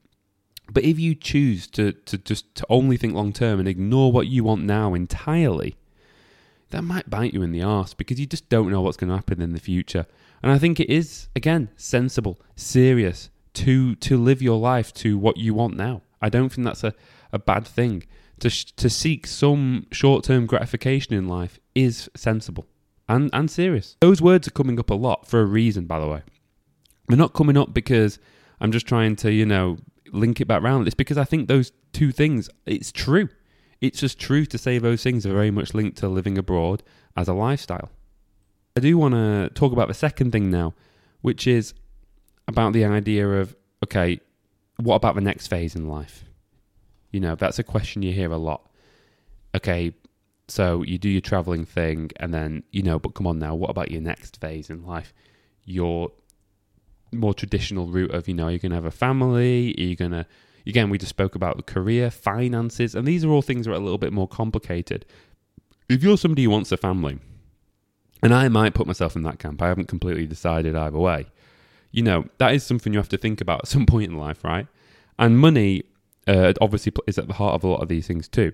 but 0.71 0.85
if 0.85 0.99
you 0.99 1.15
choose 1.15 1.67
to, 1.69 1.93
to 1.93 2.19
just 2.19 2.55
to 2.57 2.67
only 2.69 2.97
think 2.97 3.15
long 3.15 3.33
term 3.33 3.59
and 3.59 3.69
ignore 3.69 4.13
what 4.13 4.29
you 4.29 4.45
want 4.45 4.63
now 4.63 4.95
entirely, 4.95 5.77
that 6.71 6.83
might 6.83 7.11
bite 7.11 7.35
you 7.35 7.43
in 7.43 7.53
the 7.53 7.63
arse 7.63 7.95
because 7.95 8.19
you 8.19 8.27
just 8.27 8.49
don't 8.49 8.71
know 8.71 8.81
what's 8.81 8.97
going 8.97 9.11
to 9.11 9.17
happen 9.17 9.43
in 9.43 9.53
the 9.53 9.61
future. 9.61 10.07
And 10.43 10.51
I 10.51 10.59
think 10.59 10.81
it 10.81 10.91
is 10.91 11.29
again 11.37 11.71
sensible, 11.77 12.41
serious 12.57 13.31
to 13.55 13.95
to 13.97 14.17
live 14.17 14.41
your 14.41 14.59
life 14.59 14.93
to 14.95 15.19
what 15.19 15.37
you 15.37 15.55
want 15.55 15.77
now. 15.77 16.03
I 16.23 16.29
don't 16.29 16.49
think 16.49 16.65
that's 16.65 16.85
a, 16.85 16.95
a 17.33 17.39
bad 17.39 17.67
thing. 17.67 18.05
To 18.41 18.51
to 18.77 18.91
seek 18.91 19.27
some 19.27 19.87
short 19.93 20.25
term 20.25 20.47
gratification 20.47 21.15
in 21.15 21.29
life 21.29 21.61
is 21.75 22.09
sensible 22.17 22.67
and, 23.09 23.31
and 23.33 23.51
serious. 23.51 23.97
Those 24.01 24.23
words 24.23 24.49
are 24.49 24.53
coming 24.53 24.79
up 24.79 24.91
a 24.91 24.95
lot 24.95 25.27
for 25.27 25.41
a 25.41 25.45
reason, 25.45 25.87
by 25.87 26.01
the 26.01 26.09
way. 26.09 26.23
They're 27.09 27.19
not 27.19 27.35
coming 27.35 27.57
up 27.57 27.75
because 27.75 28.19
I'm 28.61 28.73
just 28.73 28.87
trying 28.87 29.17
to, 29.17 29.33
you 29.33 29.45
know, 29.45 29.79
link 30.13 30.41
it 30.41 30.47
back 30.47 30.63
around. 30.63 30.87
It's 30.87 30.95
because 30.95 31.19
I 31.19 31.25
think 31.25 31.49
those 31.49 31.73
two 31.93 32.13
things, 32.13 32.49
it's 32.67 32.93
true. 32.93 33.29
It's 33.81 34.01
just 34.01 34.19
true 34.19 34.47
to 34.47 34.59
say 34.59 34.79
those 34.79 35.03
things 35.03 35.27
are 35.27 35.33
very 35.33 35.51
much 35.51 35.75
linked 35.75 35.99
to 35.99 36.09
living 36.09 36.39
abroad 36.39 36.83
as 37.17 37.29
a 37.29 37.35
lifestyle. 37.35 37.91
I 38.77 38.81
do 38.81 38.97
want 38.97 39.15
to 39.15 39.51
talk 39.55 39.73
about 39.73 39.89
the 39.89 39.95
second 39.95 40.31
thing 40.31 40.51
now, 40.51 40.75
which 41.21 41.47
is 41.47 41.75
about 42.49 42.73
the 42.73 42.85
idea 42.85 43.29
of 43.29 43.55
okay, 43.85 44.21
what 44.83 44.97
about 44.97 45.15
the 45.15 45.21
next 45.21 45.49
phase 45.49 45.75
in 45.75 45.89
life? 45.89 46.25
You 47.11 47.21
know, 47.21 47.35
that's 47.35 47.59
a 47.59 47.65
question 47.65 48.03
you 48.03 48.13
hear 48.13 48.33
a 48.33 48.39
lot. 48.39 48.69
Okay, 49.55 49.93
so 50.49 50.83
you 50.83 50.99
do 50.99 51.09
your 51.09 51.21
traveling 51.21 51.65
thing, 51.65 52.11
and 52.17 52.33
then 52.33 52.63
you 52.71 52.83
know, 52.83 52.99
but 52.99 53.15
come 53.15 53.27
on 53.27 53.39
now, 53.39 53.55
what 53.55 53.71
about 53.71 53.91
your 53.91 54.01
next 54.01 54.41
phase 54.41 54.71
in 54.71 54.85
life? 54.85 55.13
Your 55.65 56.11
more 57.13 57.35
traditional 57.35 57.87
route 57.87 58.13
of 58.13 58.27
you 58.27 58.35
know, 58.35 58.49
you're 58.49 58.59
gonna 58.59 58.75
have 58.75 58.85
a 58.85 58.91
family, 58.91 59.75
are 59.79 59.83
you 59.83 59.97
gonna 59.97 60.27
again 60.67 60.91
we 60.91 60.99
just 60.99 61.11
spoke 61.11 61.35
about 61.35 61.57
the 61.57 61.63
career, 61.63 62.11
finances, 62.11 62.95
and 62.95 63.07
these 63.07 63.25
are 63.25 63.31
all 63.31 63.43
things 63.43 63.67
that 63.67 63.73
are 63.73 63.77
a 63.77 63.81
little 63.81 63.99
bit 63.99 64.13
more 64.13 64.29
complicated. 64.29 65.05
If 65.89 66.03
you're 66.03 66.17
somebody 66.17 66.45
who 66.45 66.51
wants 66.51 66.73
a 66.73 66.77
family, 66.77 67.19
and 68.23 68.33
I 68.33 68.49
might 68.49 68.75
put 68.75 68.87
myself 68.87 69.17
in 69.17 69.23
that 69.23 69.39
camp, 69.39 69.61
I 69.61 69.69
haven't 69.69 69.89
completely 69.89 70.27
decided 70.27 70.77
either 70.77 70.99
way. 70.99 71.27
You 71.91 72.03
know, 72.03 72.25
that 72.39 72.55
is 72.55 72.65
something 72.65 72.93
you 72.93 72.99
have 72.99 73.09
to 73.11 73.19
think 73.19 73.41
about 73.41 73.61
at 73.61 73.69
some 73.69 73.85
point 73.93 74.11
in 74.11 74.17
life, 74.17 74.45
right? 74.45 74.67
And 75.19 75.39
money 75.39 75.85
uh, 76.27 76.53
obviously 76.61 76.93
is 77.07 77.19
at 77.19 77.29
the 77.29 77.35
heart 77.35 77.55
of 77.55 77.65
a 77.65 77.69
lot 77.69 77.83
of 77.83 77.89
these 77.89 78.07
things 78.07 78.29
too. 78.29 78.53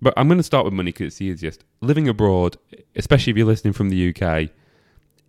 But 0.00 0.14
I'm 0.16 0.28
going 0.28 0.38
to 0.38 0.44
start 0.44 0.64
with 0.64 0.74
money 0.74 0.92
because 0.92 1.06
it's 1.06 1.16
the 1.16 1.26
easiest. 1.26 1.64
Living 1.80 2.08
abroad, 2.08 2.56
especially 2.96 3.30
if 3.30 3.36
you're 3.36 3.46
listening 3.46 3.72
from 3.72 3.88
the 3.88 4.10
UK, 4.10 4.50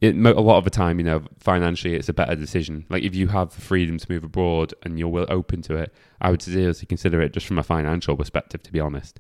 it, 0.02 0.16
a 0.16 0.42
lot 0.42 0.58
of 0.58 0.64
the 0.64 0.70
time, 0.70 1.00
you 1.00 1.06
know, 1.06 1.24
financially, 1.40 1.96
it's 1.96 2.10
a 2.10 2.14
better 2.14 2.36
decision. 2.36 2.86
Like 2.90 3.04
if 3.04 3.16
you 3.16 3.28
have 3.30 3.56
the 3.56 3.62
freedom 3.62 3.98
to 3.98 4.12
move 4.12 4.24
abroad 4.24 4.74
and 4.84 5.00
you're 5.00 5.32
open 5.32 5.62
to 5.64 5.76
it, 5.76 5.94
I 6.20 6.32
would 6.32 6.42
seriously 6.42 6.86
consider 6.86 7.22
it 7.22 7.34
just 7.34 7.46
from 7.46 7.58
a 7.58 7.64
financial 7.64 8.18
perspective, 8.18 8.64
to 8.64 8.72
be 8.72 8.80
honest. 8.80 9.20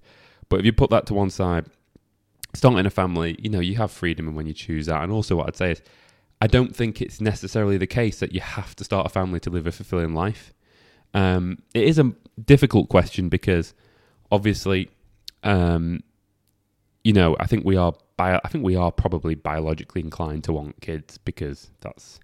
But 0.49 0.59
if 0.59 0.65
you 0.65 0.73
put 0.73 0.89
that 0.89 1.05
to 1.07 1.13
one 1.13 1.29
side, 1.29 1.67
starting 2.53 2.85
a 2.85 2.89
family, 2.89 3.37
you 3.39 3.49
know, 3.49 3.59
you 3.59 3.75
have 3.75 3.91
freedom 3.91 4.27
and 4.27 4.35
when 4.35 4.47
you 4.47 4.53
choose 4.53 4.87
that. 4.87 5.03
And 5.03 5.11
also, 5.11 5.37
what 5.37 5.47
I'd 5.47 5.55
say 5.55 5.71
is, 5.71 5.81
I 6.41 6.47
don't 6.47 6.75
think 6.75 7.01
it's 7.01 7.21
necessarily 7.21 7.77
the 7.77 7.87
case 7.87 8.19
that 8.19 8.33
you 8.33 8.41
have 8.41 8.75
to 8.75 8.83
start 8.83 9.05
a 9.05 9.09
family 9.09 9.39
to 9.41 9.49
live 9.49 9.67
a 9.67 9.71
fulfilling 9.71 10.13
life. 10.13 10.53
Um, 11.15 11.63
it 11.73 11.85
is 11.85 11.97
a 11.97 12.13
difficult 12.45 12.89
question 12.89 13.29
because 13.29 13.73
obviously 14.31 14.89
um, 15.43 16.03
you 17.05 17.13
know, 17.13 17.37
I 17.39 17.45
think 17.45 17.63
we 17.63 17.77
are 17.77 17.93
bio- 18.17 18.41
I 18.43 18.47
think 18.49 18.65
we 18.65 18.75
are 18.75 18.91
probably 18.91 19.35
biologically 19.35 20.01
inclined 20.01 20.43
to 20.45 20.53
want 20.53 20.81
kids 20.81 21.19
because 21.19 21.69
that's 21.79 22.19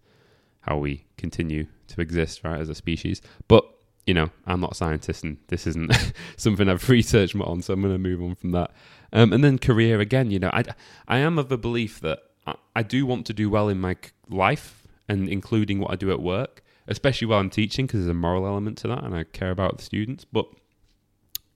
how 0.62 0.78
we 0.78 1.06
continue 1.18 1.68
to 1.88 2.02
exist, 2.02 2.44
right, 2.44 2.60
as 2.60 2.68
a 2.68 2.76
species. 2.76 3.22
But 3.48 3.64
you 4.08 4.16
know, 4.16 4.32
I'm 4.48 4.60
not 4.60 4.72
a 4.72 4.76
scientist, 4.76 5.24
and 5.24 5.38
this 5.48 5.68
isn't 5.68 5.94
something 6.36 6.68
I've 6.68 6.90
researched 6.90 7.36
on, 7.36 7.62
so 7.62 7.74
I'm 7.74 7.82
going 7.82 7.94
to 7.94 8.00
move 8.00 8.24
on 8.24 8.34
from 8.34 8.52
that. 8.52 8.72
Um, 9.14 9.32
and 9.32 9.44
then 9.44 9.60
career 9.60 10.00
again. 10.00 10.32
You 10.32 10.40
know, 10.40 10.50
I 10.52 10.64
I 11.08 11.18
am 11.20 11.38
of 11.38 11.48
the 11.48 11.60
belief 11.60 12.00
that 12.00 12.20
I, 12.48 12.56
I 12.76 12.84
do 12.84 13.06
want 13.06 13.28
to 13.28 13.34
do 13.34 13.52
well 13.52 13.70
in 13.70 13.80
my 13.80 13.96
life 14.30 14.88
and 15.08 15.30
including 15.30 15.80
what 15.80 15.92
I 15.92 15.96
do 15.96 16.10
at 16.10 16.22
work, 16.22 16.64
especially 16.92 17.28
while 17.28 17.40
I'm 17.40 17.50
teaching 17.50 17.86
because 17.86 18.02
there's 18.02 18.12
a 18.12 18.14
moral 18.14 18.46
element 18.46 18.78
to 18.80 18.88
that 18.90 19.04
and 19.04 19.16
I 19.16 19.24
care 19.24 19.52
about 19.52 19.78
the 19.78 19.84
students. 19.84 20.26
But 20.26 20.46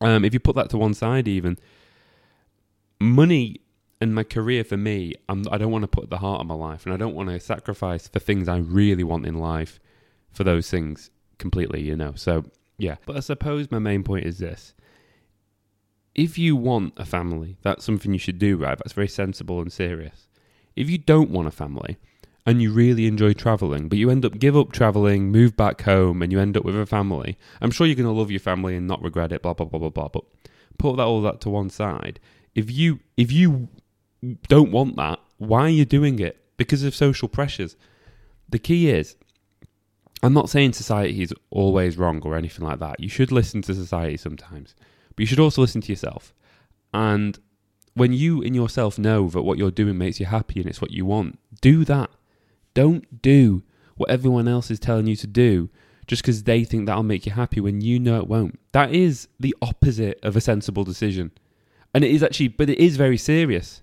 um, 0.02 0.26
if 0.26 0.34
you 0.34 0.40
put 0.40 0.56
that 0.56 0.70
to 0.72 0.78
one 0.78 0.94
side, 0.94 1.28
even 1.28 1.58
money 3.00 3.62
and 4.02 4.16
my 4.16 4.24
career 4.24 4.64
for 4.64 4.78
me, 4.78 5.14
I'm, 5.30 5.46
I 5.52 5.58
don't 5.58 5.72
want 5.72 5.84
to 5.84 5.88
put 5.88 6.10
the 6.10 6.18
heart 6.18 6.42
of 6.42 6.48
my 6.48 6.56
life 6.56 6.86
and 6.86 6.94
I 6.94 6.98
don't 6.98 7.16
want 7.16 7.30
to 7.30 7.40
sacrifice 7.40 8.08
for 8.08 8.20
things 8.20 8.48
I 8.48 8.58
really 8.58 9.04
want 9.04 9.26
in 9.26 9.36
life 9.36 9.80
for 10.32 10.44
those 10.44 10.70
things 10.70 11.12
completely, 11.38 11.82
you 11.82 11.96
know. 11.96 12.14
So, 12.16 12.46
yeah. 12.78 12.96
But 13.06 13.18
I 13.18 13.20
suppose 13.20 13.72
my 13.72 13.80
main 13.80 14.04
point 14.04 14.26
is 14.26 14.40
this 14.40 14.74
if 16.16 16.38
you 16.38 16.56
want 16.56 16.94
a 16.98 17.06
family, 17.06 17.58
that's 17.62 17.84
something 17.84 18.14
you 18.14 18.20
should 18.20 18.40
do, 18.40 18.58
right? 18.58 18.78
That's 18.78 18.94
very 18.94 19.10
sensible 19.10 19.60
and 19.62 19.72
serious. 19.72 20.28
If 20.76 20.90
you 20.90 20.98
don't 20.98 21.30
want 21.30 21.48
a 21.48 21.52
family 21.52 21.98
and 22.46 22.62
you 22.62 22.72
really 22.72 23.08
enjoy 23.08 23.34
traveling, 23.34 23.90
but 23.90 23.98
you 23.98 24.10
end 24.10 24.26
up 24.26 24.38
give 24.38 24.56
up 24.56 24.72
traveling, 24.72 25.32
move 25.32 25.58
back 25.58 25.82
home, 25.82 26.22
and 26.22 26.32
you 26.32 26.40
end 26.40 26.56
up 26.56 26.64
with 26.64 26.80
a 26.80 26.86
family, 26.86 27.38
I'm 27.60 27.72
sure 27.72 27.88
you're 27.88 27.96
going 27.96 28.06
to 28.06 28.12
love 28.12 28.32
your 28.32 28.40
family 28.40 28.76
and 28.76 28.88
not 28.88 29.02
regret 29.02 29.32
it. 29.32 29.42
Blah 29.42 29.54
blah 29.54 29.66
blah 29.66 29.80
blah 29.80 29.90
blah. 29.90 30.10
But 30.10 30.24
put 30.78 30.98
that 30.98 31.04
all 31.04 31.22
that 31.22 31.42
to 31.42 31.50
one 31.50 31.70
side. 31.70 32.20
If 32.54 32.72
you 32.72 33.00
if 33.18 33.32
you 33.32 33.70
don't 34.48 34.72
want 34.72 34.96
that, 34.98 35.20
why 35.38 35.62
are 35.62 35.70
you 35.70 35.86
doing 35.86 36.20
it? 36.20 36.38
Because 36.58 36.84
of 36.84 36.96
social 36.96 37.28
pressures. 37.28 37.76
The 38.48 38.60
key 38.60 38.90
is 38.90 39.16
I'm 40.22 40.34
not 40.34 40.50
saying 40.50 40.74
society 40.74 41.22
is 41.22 41.34
always 41.50 41.98
wrong 41.98 42.22
or 42.24 42.36
anything 42.36 42.66
like 42.66 42.80
that. 42.80 43.00
You 43.00 43.10
should 43.10 43.32
listen 43.32 43.62
to 43.64 43.76
society 43.76 44.18
sometimes, 44.18 44.76
but 45.10 45.20
you 45.20 45.26
should 45.26 45.40
also 45.40 45.62
listen 45.62 45.82
to 45.82 45.92
yourself. 45.92 46.34
And 46.94 47.38
when 47.96 48.14
you 48.14 48.42
in 48.42 48.54
yourself 48.54 48.98
know 48.98 49.28
that 49.30 49.44
what 49.44 49.58
you're 49.58 49.72
doing 49.72 49.98
makes 49.98 50.20
you 50.20 50.26
happy 50.26 50.60
and 50.60 50.70
it's 50.70 50.82
what 50.82 50.92
you 50.92 51.06
want, 51.06 51.40
do 51.62 51.86
that. 51.86 52.10
Don't 52.76 53.24
do 53.24 53.64
what 53.96 54.12
everyone 54.12 54.48
else 54.48 54.70
is 54.70 54.80
telling 54.80 55.08
you 55.08 55.16
to 55.16 55.28
do 55.28 55.70
just 56.06 56.22
because 56.22 56.44
they 56.44 56.64
think 56.64 56.86
that'll 56.86 57.02
make 57.02 57.26
you 57.26 57.32
happy 57.32 57.60
when 57.60 57.82
you 57.82 58.00
know 58.00 58.20
it 58.20 58.28
won't. 58.28 58.60
That 58.74 58.94
is 58.94 59.28
the 59.40 59.56
opposite 59.64 60.20
of 60.22 60.36
a 60.36 60.42
sensible 60.42 60.84
decision. 60.84 61.32
And 61.96 62.04
it 62.04 62.12
is 62.12 62.22
actually, 62.22 62.50
but 62.50 62.70
it 62.70 62.78
is 62.78 62.96
very 62.96 63.18
serious 63.18 63.82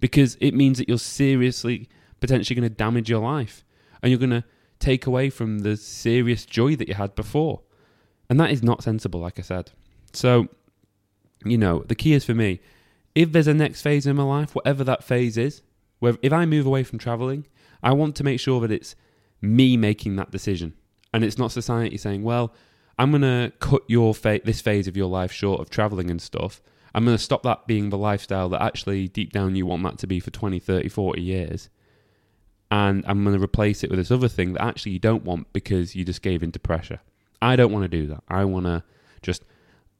because 0.00 0.36
it 0.40 0.52
means 0.52 0.76
that 0.76 0.88
you're 0.88 0.98
seriously 0.98 1.88
potentially 2.20 2.60
going 2.60 2.68
to 2.68 2.74
damage 2.74 3.08
your 3.08 3.22
life 3.22 3.64
and 4.02 4.10
you're 4.10 4.18
going 4.18 4.30
to 4.30 4.44
take 4.80 5.06
away 5.06 5.30
from 5.30 5.60
the 5.60 5.76
serious 5.76 6.44
joy 6.44 6.76
that 6.76 6.88
you 6.88 6.94
had 6.94 7.14
before. 7.14 7.62
And 8.28 8.38
that 8.38 8.50
is 8.50 8.62
not 8.62 8.82
sensible, 8.82 9.20
like 9.20 9.38
I 9.38 9.42
said. 9.42 9.70
So, 10.12 10.48
you 11.44 11.56
know, 11.56 11.84
the 11.86 11.94
key 11.94 12.12
is 12.12 12.24
for 12.24 12.34
me 12.34 12.60
if 13.14 13.32
there's 13.32 13.46
a 13.46 13.54
next 13.54 13.82
phase 13.82 14.06
in 14.06 14.16
my 14.16 14.22
life, 14.22 14.54
whatever 14.54 14.84
that 14.84 15.04
phase 15.04 15.36
is, 15.36 15.62
where 15.98 16.16
if 16.22 16.32
I 16.32 16.46
move 16.46 16.66
away 16.66 16.82
from 16.82 16.98
traveling, 16.98 17.46
I 17.82 17.92
want 17.92 18.16
to 18.16 18.24
make 18.24 18.40
sure 18.40 18.60
that 18.60 18.70
it's 18.70 18.94
me 19.40 19.76
making 19.76 20.16
that 20.16 20.30
decision. 20.30 20.74
And 21.12 21.24
it's 21.24 21.38
not 21.38 21.52
society 21.52 21.96
saying, 21.96 22.22
well, 22.22 22.54
I'm 22.98 23.10
going 23.10 23.22
to 23.22 23.52
cut 23.58 23.82
your 23.88 24.14
fa- 24.14 24.40
this 24.44 24.60
phase 24.60 24.86
of 24.88 24.96
your 24.96 25.08
life 25.08 25.32
short 25.32 25.60
of 25.60 25.70
traveling 25.70 26.10
and 26.10 26.22
stuff. 26.22 26.62
I'm 26.94 27.04
going 27.04 27.16
to 27.16 27.22
stop 27.22 27.42
that 27.42 27.66
being 27.66 27.90
the 27.90 27.98
lifestyle 27.98 28.48
that 28.50 28.62
actually 28.62 29.08
deep 29.08 29.32
down 29.32 29.56
you 29.56 29.66
want 29.66 29.82
that 29.82 29.98
to 29.98 30.06
be 30.06 30.20
for 30.20 30.30
20, 30.30 30.58
30, 30.58 30.88
40 30.88 31.20
years 31.20 31.68
and 32.72 33.04
I'm 33.06 33.22
going 33.22 33.36
to 33.36 33.44
replace 33.44 33.84
it 33.84 33.90
with 33.90 33.98
this 33.98 34.10
other 34.10 34.28
thing 34.28 34.54
that 34.54 34.62
actually 34.62 34.92
you 34.92 34.98
don't 34.98 35.24
want 35.24 35.52
because 35.52 35.94
you 35.94 36.06
just 36.06 36.22
gave 36.22 36.42
into 36.42 36.58
pressure. 36.58 37.00
I 37.42 37.54
don't 37.54 37.70
want 37.70 37.82
to 37.84 37.88
do 37.88 38.06
that. 38.06 38.24
I 38.28 38.46
want 38.46 38.64
to 38.64 38.82
just 39.20 39.44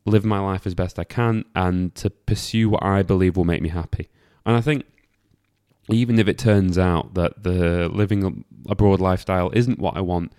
live 0.07 0.25
my 0.25 0.39
life 0.39 0.67
as 0.67 0.75
best 0.75 0.99
I 0.99 1.05
can 1.05 1.45
and 1.55 1.95
to 1.97 2.09
pursue 2.09 2.71
what 2.71 2.83
I 2.83 3.03
believe 3.03 3.37
will 3.37 3.45
make 3.45 3.61
me 3.61 3.69
happy. 3.69 4.09
And 4.47 4.57
I 4.57 4.63
think 4.63 4.87
even 5.89 6.19
if 6.19 6.29
it 6.29 6.39
turns 6.39 6.79
out 6.79 7.15
that 7.15 7.43
the 7.43 7.89
living 7.89 8.45
abroad 8.69 9.01
lifestyle 9.01 9.51
isn't 9.53 9.79
what 9.79 9.97
I 9.97 10.01
want 10.01 10.33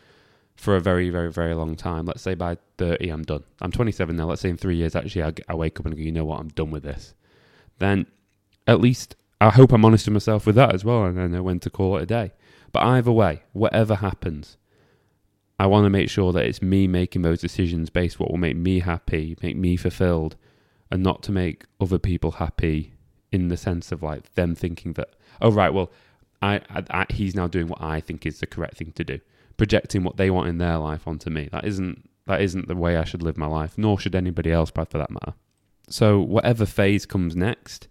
for 0.55 0.75
a 0.75 0.79
very, 0.79 1.09
very, 1.09 1.31
very 1.31 1.53
long 1.53 1.75
time, 1.75 2.05
let's 2.05 2.21
say 2.21 2.35
by 2.35 2.57
30 2.77 3.09
I'm 3.09 3.23
done. 3.23 3.43
I'm 3.61 3.71
27 3.71 4.15
now. 4.15 4.27
Let's 4.27 4.41
say 4.41 4.49
in 4.49 4.57
three 4.57 4.77
years, 4.77 4.95
actually, 4.95 5.23
I, 5.23 5.33
I 5.49 5.55
wake 5.55 5.79
up 5.79 5.85
and 5.85 5.95
go, 5.95 6.01
you 6.01 6.11
know 6.11 6.25
what, 6.25 6.39
I'm 6.39 6.49
done 6.49 6.71
with 6.71 6.83
this. 6.83 7.13
Then 7.79 8.05
at 8.67 8.79
least 8.79 9.15
I 9.41 9.49
hope 9.49 9.73
I'm 9.73 9.83
honest 9.83 10.05
with 10.07 10.13
myself 10.13 10.45
with 10.45 10.55
that 10.55 10.73
as 10.73 10.85
well, 10.85 11.03
and 11.03 11.19
I 11.19 11.27
know 11.27 11.43
when 11.43 11.59
to 11.61 11.69
call 11.69 11.97
it 11.97 12.03
a 12.03 12.05
day. 12.05 12.31
But 12.71 12.83
either 12.83 13.11
way, 13.11 13.43
whatever 13.51 13.95
happens, 13.95 14.57
I 15.59 15.67
want 15.67 15.85
to 15.85 15.89
make 15.89 16.09
sure 16.09 16.31
that 16.31 16.45
it's 16.45 16.61
me 16.61 16.87
making 16.87 17.23
those 17.23 17.41
decisions 17.41 17.89
based 17.89 18.19
what 18.19 18.31
will 18.31 18.37
make 18.37 18.55
me 18.55 18.79
happy, 18.79 19.35
make 19.43 19.57
me 19.57 19.75
fulfilled, 19.75 20.35
and 20.89 21.03
not 21.03 21.23
to 21.23 21.31
make 21.31 21.65
other 21.81 21.99
people 21.99 22.31
happy 22.31 22.93
in 23.33 23.47
the 23.47 23.57
sense 23.57 23.91
of 23.91 24.03
like 24.03 24.33
them 24.35 24.55
thinking 24.55 24.93
that, 24.93 25.09
oh 25.41 25.51
right, 25.51 25.73
well, 25.73 25.91
I, 26.41 26.61
I, 26.69 26.83
I 26.89 27.05
he's 27.09 27.35
now 27.35 27.47
doing 27.47 27.67
what 27.67 27.81
I 27.81 27.99
think 27.99 28.25
is 28.25 28.39
the 28.39 28.47
correct 28.47 28.77
thing 28.77 28.91
to 28.93 29.03
do, 29.03 29.19
projecting 29.57 30.03
what 30.03 30.17
they 30.17 30.29
want 30.29 30.49
in 30.49 30.57
their 30.57 30.77
life 30.77 31.07
onto 31.07 31.29
me. 31.29 31.49
That 31.51 31.65
isn't 31.65 32.09
that 32.27 32.41
isn't 32.41 32.67
the 32.67 32.75
way 32.75 32.95
I 32.95 33.03
should 33.03 33.21
live 33.21 33.37
my 33.37 33.47
life, 33.47 33.77
nor 33.77 33.99
should 33.99 34.15
anybody 34.15 34.51
else, 34.51 34.71
for 34.71 34.85
that 34.85 35.11
matter. 35.11 35.33
So 35.89 36.21
whatever 36.21 36.65
phase 36.65 37.05
comes 37.05 37.35
next 37.35 37.87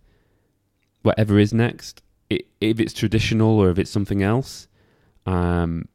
whatever 1.03 1.39
is 1.39 1.53
next, 1.53 2.03
it, 2.31 2.47
if 2.61 2.81
it's 2.81 2.93
traditional 2.93 3.59
or 3.59 3.71
if 3.71 3.79
it's 3.79 3.91
something 3.91 4.23
else, 4.23 4.69
um, 5.27 5.87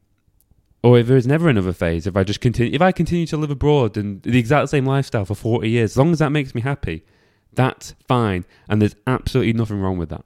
or 0.82 0.98
if 0.98 1.06
there's 1.06 1.26
never 1.26 1.48
another 1.48 1.72
phase, 1.72 2.06
if 2.06 2.16
I 2.16 2.22
just 2.22 2.40
continue, 2.40 2.72
if 2.72 2.80
I 2.80 2.92
continue 2.92 3.26
to 3.26 3.36
live 3.36 3.50
abroad 3.50 3.96
and 3.96 4.22
the 4.22 4.38
exact 4.38 4.68
same 4.68 4.86
lifestyle 4.86 5.24
for 5.24 5.34
40 5.34 5.68
years, 5.68 5.92
as 5.92 5.96
long 5.96 6.12
as 6.12 6.20
that 6.20 6.30
makes 6.30 6.54
me 6.54 6.60
happy, 6.60 7.04
that's 7.52 7.94
fine. 8.06 8.44
And 8.68 8.80
there's 8.80 8.96
absolutely 9.06 9.52
nothing 9.52 9.80
wrong 9.80 9.98
with 9.98 10.10
that. 10.10 10.24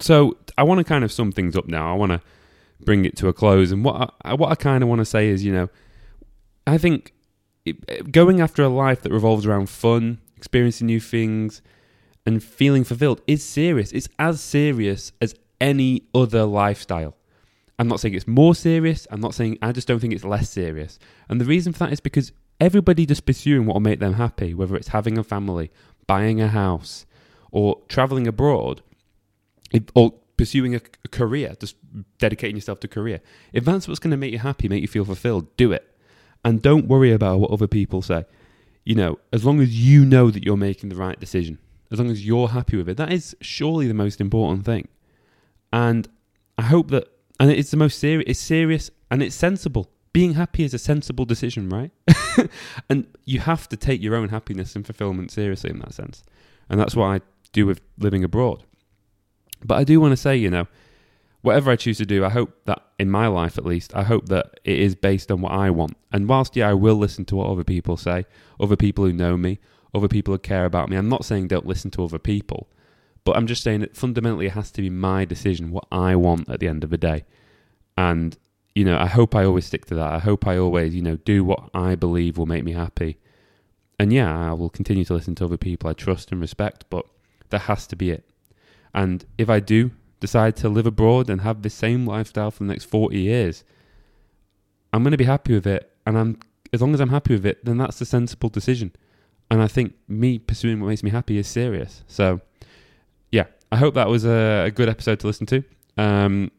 So 0.00 0.36
I 0.58 0.64
want 0.64 0.78
to 0.78 0.84
kind 0.84 1.04
of 1.04 1.12
sum 1.12 1.32
things 1.32 1.56
up 1.56 1.68
now. 1.68 1.92
I 1.92 1.96
want 1.96 2.12
to 2.12 2.20
bring 2.80 3.04
it 3.04 3.16
to 3.18 3.28
a 3.28 3.32
close. 3.32 3.70
And 3.70 3.84
what 3.84 4.14
I, 4.22 4.34
what 4.34 4.50
I 4.50 4.54
kind 4.54 4.82
of 4.82 4.88
want 4.88 5.00
to 5.00 5.04
say 5.04 5.28
is, 5.28 5.44
you 5.44 5.52
know, 5.52 5.68
I 6.66 6.78
think 6.78 7.12
it, 7.64 7.76
uh, 7.88 8.02
going 8.10 8.40
after 8.40 8.62
a 8.62 8.68
life 8.68 9.02
that 9.02 9.12
revolves 9.12 9.46
around 9.46 9.68
fun, 9.68 10.18
experiencing 10.36 10.86
new 10.86 11.00
things, 11.00 11.62
and 12.26 12.42
feeling 12.42 12.84
fulfilled 12.84 13.20
is 13.26 13.44
serious. 13.44 13.92
It's 13.92 14.08
as 14.18 14.40
serious 14.40 15.12
as 15.20 15.34
any 15.60 16.02
other 16.14 16.44
lifestyle. 16.44 17.16
I'm 17.78 17.88
not 17.88 18.00
saying 18.00 18.14
it's 18.14 18.28
more 18.28 18.54
serious. 18.54 19.06
I'm 19.10 19.20
not 19.20 19.34
saying, 19.34 19.58
I 19.62 19.72
just 19.72 19.88
don't 19.88 19.98
think 19.98 20.12
it's 20.12 20.24
less 20.24 20.50
serious. 20.50 20.98
And 21.28 21.40
the 21.40 21.44
reason 21.44 21.72
for 21.72 21.80
that 21.80 21.92
is 21.92 22.00
because 22.00 22.32
everybody 22.60 23.06
just 23.06 23.26
pursuing 23.26 23.66
what 23.66 23.74
will 23.74 23.80
make 23.80 23.98
them 23.98 24.14
happy, 24.14 24.54
whether 24.54 24.76
it's 24.76 24.88
having 24.88 25.18
a 25.18 25.24
family, 25.24 25.70
buying 26.06 26.40
a 26.40 26.48
house, 26.48 27.06
or 27.50 27.80
traveling 27.88 28.26
abroad, 28.26 28.82
or 29.94 30.14
pursuing 30.36 30.74
a, 30.74 30.80
career, 31.10 31.54
just 31.60 31.76
dedicating 32.18 32.56
yourself 32.56 32.80
to 32.80 32.88
career. 32.88 33.20
If 33.52 33.64
that's 33.64 33.86
what's 33.86 34.00
going 34.00 34.12
to 34.12 34.16
make 34.16 34.32
you 34.32 34.38
happy, 34.38 34.66
make 34.68 34.80
you 34.80 34.88
feel 34.88 35.04
fulfilled, 35.04 35.54
do 35.56 35.72
it. 35.72 35.86
And 36.44 36.62
don't 36.62 36.88
worry 36.88 37.12
about 37.12 37.38
what 37.38 37.50
other 37.50 37.66
people 37.66 38.00
say. 38.00 38.24
You 38.84 38.94
know, 38.94 39.18
as 39.32 39.44
long 39.44 39.60
as 39.60 39.78
you 39.78 40.04
know 40.04 40.30
that 40.30 40.42
you're 40.42 40.56
making 40.56 40.88
the 40.88 40.96
right 40.96 41.20
decision 41.20 41.58
as 41.92 41.98
long 41.98 42.10
as 42.10 42.26
you're 42.26 42.48
happy 42.48 42.76
with 42.76 42.88
it. 42.88 42.96
That 42.96 43.12
is 43.12 43.36
surely 43.42 43.86
the 43.86 43.94
most 43.94 44.20
important 44.20 44.64
thing. 44.64 44.88
And 45.72 46.08
I 46.56 46.62
hope 46.62 46.90
that, 46.90 47.08
and 47.38 47.50
it's 47.50 47.70
the 47.70 47.76
most 47.76 47.98
serious, 47.98 48.24
it's 48.26 48.40
serious 48.40 48.90
and 49.10 49.22
it's 49.22 49.36
sensible. 49.36 49.90
Being 50.12 50.34
happy 50.34 50.64
is 50.64 50.74
a 50.74 50.78
sensible 50.78 51.24
decision, 51.24 51.68
right? 51.68 51.90
and 52.90 53.06
you 53.24 53.40
have 53.40 53.68
to 53.70 53.76
take 53.76 54.02
your 54.02 54.14
own 54.14 54.28
happiness 54.28 54.76
and 54.76 54.84
fulfillment 54.84 55.30
seriously 55.30 55.70
in 55.70 55.78
that 55.78 55.94
sense. 55.94 56.22
And 56.68 56.78
that's 56.78 56.94
what 56.94 57.06
I 57.06 57.20
do 57.52 57.66
with 57.66 57.80
living 57.98 58.22
abroad. 58.22 58.64
But 59.64 59.78
I 59.78 59.84
do 59.84 60.00
want 60.00 60.12
to 60.12 60.16
say, 60.16 60.36
you 60.36 60.50
know, 60.50 60.66
whatever 61.42 61.70
I 61.70 61.76
choose 61.76 61.98
to 61.98 62.06
do, 62.06 62.24
I 62.24 62.30
hope 62.30 62.64
that 62.64 62.82
in 62.98 63.10
my 63.10 63.26
life 63.26 63.58
at 63.58 63.64
least, 63.64 63.94
I 63.94 64.02
hope 64.02 64.26
that 64.28 64.60
it 64.64 64.78
is 64.78 64.94
based 64.94 65.30
on 65.30 65.40
what 65.40 65.52
I 65.52 65.70
want. 65.70 65.96
And 66.12 66.28
whilst, 66.28 66.56
yeah, 66.56 66.68
I 66.68 66.74
will 66.74 66.96
listen 66.96 67.24
to 67.26 67.36
what 67.36 67.48
other 67.48 67.64
people 67.64 67.96
say, 67.96 68.26
other 68.60 68.76
people 68.76 69.04
who 69.04 69.12
know 69.12 69.36
me, 69.36 69.58
other 69.94 70.08
people 70.08 70.32
who 70.34 70.38
care 70.38 70.64
about 70.64 70.88
me. 70.88 70.96
I'm 70.96 71.08
not 71.08 71.24
saying 71.24 71.48
don't 71.48 71.66
listen 71.66 71.90
to 71.92 72.04
other 72.04 72.18
people, 72.18 72.68
but 73.24 73.36
I'm 73.36 73.46
just 73.46 73.62
saying 73.62 73.80
that 73.80 73.96
fundamentally 73.96 74.46
it 74.46 74.52
has 74.52 74.70
to 74.72 74.82
be 74.82 74.90
my 74.90 75.24
decision, 75.24 75.70
what 75.70 75.86
I 75.92 76.16
want 76.16 76.48
at 76.48 76.60
the 76.60 76.68
end 76.68 76.84
of 76.84 76.90
the 76.90 76.98
day. 76.98 77.24
And, 77.96 78.36
you 78.74 78.84
know, 78.84 78.98
I 78.98 79.06
hope 79.06 79.34
I 79.34 79.44
always 79.44 79.66
stick 79.66 79.86
to 79.86 79.94
that. 79.96 80.12
I 80.12 80.18
hope 80.18 80.46
I 80.46 80.56
always, 80.56 80.94
you 80.94 81.02
know, 81.02 81.16
do 81.16 81.44
what 81.44 81.70
I 81.74 81.94
believe 81.94 82.38
will 82.38 82.46
make 82.46 82.64
me 82.64 82.72
happy. 82.72 83.18
And 83.98 84.12
yeah, 84.12 84.50
I 84.50 84.52
will 84.54 84.70
continue 84.70 85.04
to 85.04 85.14
listen 85.14 85.34
to 85.36 85.44
other 85.44 85.56
people 85.56 85.90
I 85.90 85.92
trust 85.92 86.32
and 86.32 86.40
respect, 86.40 86.86
but 86.90 87.06
that 87.50 87.62
has 87.62 87.86
to 87.88 87.96
be 87.96 88.10
it. 88.10 88.28
And 88.94 89.24
if 89.38 89.48
I 89.48 89.60
do 89.60 89.90
decide 90.20 90.56
to 90.56 90.68
live 90.68 90.86
abroad 90.86 91.28
and 91.28 91.42
have 91.42 91.62
the 91.62 91.70
same 91.70 92.06
lifestyle 92.06 92.50
for 92.50 92.64
the 92.64 92.68
next 92.68 92.84
40 92.84 93.18
years, 93.18 93.64
I'm 94.92 95.02
going 95.02 95.12
to 95.12 95.18
be 95.18 95.24
happy 95.24 95.54
with 95.54 95.66
it. 95.66 95.90
And 96.06 96.18
I'm 96.18 96.38
as 96.72 96.80
long 96.80 96.94
as 96.94 97.00
I'm 97.00 97.10
happy 97.10 97.34
with 97.34 97.44
it, 97.44 97.64
then 97.64 97.76
that's 97.76 98.00
a 98.00 98.06
sensible 98.06 98.48
decision. 98.48 98.92
And 99.50 99.60
I 99.60 99.68
think 99.68 99.94
me 100.08 100.38
pursuing 100.38 100.80
what 100.80 100.88
makes 100.88 101.02
me 101.02 101.10
happy 101.10 101.36
is 101.36 101.46
serious. 101.46 102.02
So, 102.06 102.40
yeah, 103.30 103.44
I 103.70 103.76
hope 103.76 103.94
that 103.94 104.08
was 104.08 104.24
a, 104.24 104.64
a 104.66 104.70
good 104.70 104.88
episode 104.88 105.20
to 105.20 105.26
listen 105.26 105.46
to. 105.46 105.62
Um, 105.98 106.50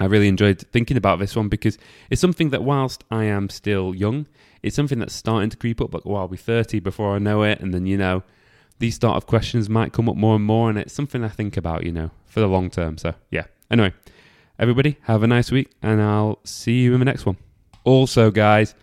I 0.00 0.06
really 0.06 0.28
enjoyed 0.28 0.60
thinking 0.72 0.96
about 0.96 1.18
this 1.18 1.36
one 1.36 1.48
because 1.48 1.78
it's 2.08 2.20
something 2.20 2.50
that, 2.50 2.64
whilst 2.64 3.04
I 3.10 3.24
am 3.24 3.48
still 3.48 3.94
young, 3.94 4.26
it's 4.62 4.74
something 4.74 4.98
that's 4.98 5.14
starting 5.14 5.50
to 5.50 5.56
creep 5.56 5.80
up. 5.80 5.94
Like, 5.94 6.04
well, 6.04 6.22
I'll 6.22 6.28
be 6.28 6.36
30 6.36 6.80
before 6.80 7.14
I 7.14 7.18
know 7.18 7.42
it. 7.42 7.60
And 7.60 7.72
then, 7.72 7.86
you 7.86 7.98
know, 7.98 8.22
these 8.78 8.98
sort 8.98 9.16
of 9.16 9.26
questions 9.26 9.68
might 9.68 9.92
come 9.92 10.08
up 10.08 10.16
more 10.16 10.36
and 10.36 10.44
more. 10.44 10.68
And 10.68 10.78
it's 10.78 10.94
something 10.94 11.22
I 11.22 11.28
think 11.28 11.56
about, 11.56 11.84
you 11.84 11.92
know, 11.92 12.10
for 12.26 12.40
the 12.40 12.48
long 12.48 12.70
term. 12.70 12.98
So, 12.98 13.14
yeah, 13.30 13.44
Anyway, 13.70 13.92
everybody, 14.58 14.96
have 15.02 15.22
a 15.22 15.28
nice 15.28 15.52
week, 15.52 15.70
and 15.80 16.02
I'll 16.02 16.40
see 16.42 16.80
you 16.80 16.92
in 16.92 16.98
the 16.98 17.04
next 17.04 17.24
one. 17.24 17.36
Also, 17.84 18.32
guys, 18.32 18.74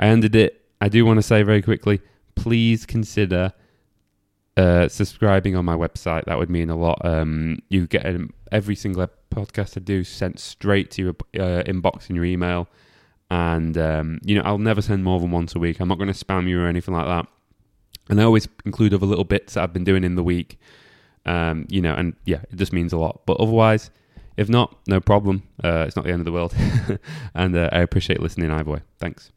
I 0.00 0.08
ended 0.08 0.34
it. 0.34 0.64
I 0.80 0.88
do 0.88 1.06
want 1.06 1.18
to 1.18 1.22
say 1.22 1.42
very 1.44 1.62
quickly 1.62 2.00
please 2.34 2.86
consider 2.86 3.52
uh, 4.56 4.88
subscribing 4.88 5.56
on 5.56 5.64
my 5.64 5.74
website. 5.74 6.24
That 6.26 6.38
would 6.38 6.50
mean 6.50 6.70
a 6.70 6.76
lot. 6.76 7.04
Um, 7.04 7.58
you 7.68 7.86
get 7.86 8.06
every 8.50 8.76
single 8.76 9.08
podcast 9.30 9.76
I 9.76 9.80
do 9.80 10.04
sent 10.04 10.38
straight 10.38 10.90
to 10.92 11.02
your 11.02 11.10
uh, 11.42 11.62
inbox 11.64 12.10
in 12.10 12.16
your 12.16 12.24
email. 12.24 12.68
And, 13.30 13.78
um, 13.78 14.20
you 14.24 14.34
know, 14.34 14.42
I'll 14.44 14.58
never 14.58 14.82
send 14.82 15.04
more 15.04 15.18
than 15.18 15.30
once 15.30 15.54
a 15.54 15.58
week. 15.58 15.80
I'm 15.80 15.88
not 15.88 15.98
going 15.98 16.12
to 16.12 16.24
spam 16.24 16.48
you 16.48 16.60
or 16.60 16.66
anything 16.66 16.92
like 16.92 17.06
that. 17.06 17.26
And 18.10 18.20
I 18.20 18.24
always 18.24 18.46
include 18.66 18.92
other 18.92 19.06
little 19.06 19.24
bits 19.24 19.54
that 19.54 19.62
I've 19.62 19.72
been 19.72 19.84
doing 19.84 20.04
in 20.04 20.16
the 20.16 20.22
week. 20.22 20.58
Um, 21.24 21.66
you 21.70 21.80
know, 21.80 21.94
and 21.94 22.14
yeah, 22.26 22.42
it 22.50 22.56
just 22.56 22.72
means 22.72 22.92
a 22.92 22.98
lot. 22.98 23.22
But 23.24 23.38
otherwise, 23.40 23.90
if 24.36 24.50
not, 24.50 24.76
no 24.86 25.00
problem. 25.00 25.44
Uh, 25.62 25.84
it's 25.86 25.96
not 25.96 26.04
the 26.04 26.10
end 26.10 26.20
of 26.20 26.26
the 26.26 26.32
world. 26.32 26.54
and 27.34 27.56
uh, 27.56 27.70
I 27.72 27.78
appreciate 27.78 28.20
listening 28.20 28.50
either 28.50 28.70
way. 28.70 28.80
Thanks. 28.98 29.32